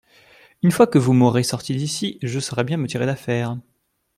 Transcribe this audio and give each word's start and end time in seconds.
Une 0.63 0.71
fois 0.71 0.87
que 0.87 0.97
vous 0.97 1.13
m'aurez 1.13 1.43
sortie 1.43 1.75
d'ici, 1.75 2.17
je 2.23 2.39
saurai 2.39 2.63
bien 2.63 2.77
me 2.77 2.87
tirer 2.87 3.05
d'affaires. 3.05 3.55